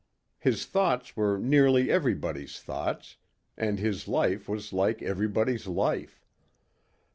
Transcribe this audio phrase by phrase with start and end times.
[0.39, 3.17] His thoughts were nearly everybody's thoughts
[3.55, 6.25] and his life was like everybody's life.